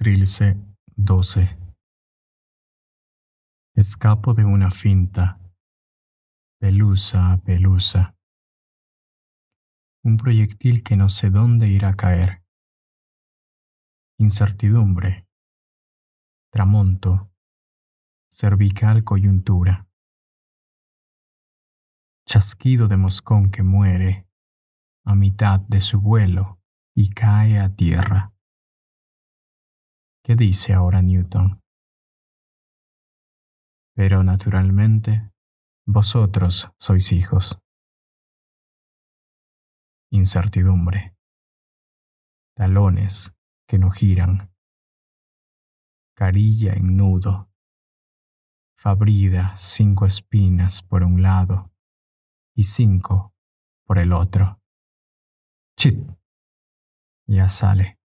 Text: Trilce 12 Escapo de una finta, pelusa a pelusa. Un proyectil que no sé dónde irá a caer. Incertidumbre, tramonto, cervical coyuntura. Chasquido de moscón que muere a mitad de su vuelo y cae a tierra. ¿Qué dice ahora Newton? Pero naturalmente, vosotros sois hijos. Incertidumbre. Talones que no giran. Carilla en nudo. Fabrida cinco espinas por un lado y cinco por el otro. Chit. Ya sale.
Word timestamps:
Trilce 0.00 0.56
12 0.94 1.58
Escapo 3.74 4.32
de 4.32 4.44
una 4.44 4.70
finta, 4.70 5.40
pelusa 6.60 7.32
a 7.32 7.38
pelusa. 7.38 8.14
Un 10.04 10.16
proyectil 10.16 10.84
que 10.84 10.96
no 10.96 11.08
sé 11.08 11.30
dónde 11.30 11.66
irá 11.66 11.88
a 11.88 11.96
caer. 11.96 12.44
Incertidumbre, 14.20 15.26
tramonto, 16.52 17.32
cervical 18.30 19.02
coyuntura. 19.02 19.88
Chasquido 22.24 22.86
de 22.86 22.98
moscón 22.98 23.50
que 23.50 23.64
muere 23.64 24.28
a 25.04 25.16
mitad 25.16 25.58
de 25.58 25.80
su 25.80 26.00
vuelo 26.00 26.60
y 26.94 27.10
cae 27.10 27.58
a 27.58 27.74
tierra. 27.74 28.32
¿Qué 30.28 30.36
dice 30.36 30.74
ahora 30.74 31.00
Newton? 31.00 31.62
Pero 33.94 34.22
naturalmente, 34.22 35.32
vosotros 35.86 36.70
sois 36.78 37.12
hijos. 37.12 37.58
Incertidumbre. 40.10 41.16
Talones 42.54 43.32
que 43.66 43.78
no 43.78 43.90
giran. 43.90 44.52
Carilla 46.14 46.74
en 46.74 46.98
nudo. 46.98 47.50
Fabrida 48.76 49.56
cinco 49.56 50.04
espinas 50.04 50.82
por 50.82 51.04
un 51.04 51.22
lado 51.22 51.72
y 52.54 52.64
cinco 52.64 53.32
por 53.86 53.96
el 53.96 54.12
otro. 54.12 54.60
Chit. 55.78 56.06
Ya 57.26 57.48
sale. 57.48 57.97